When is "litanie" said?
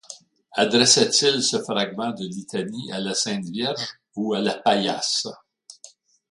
2.25-2.91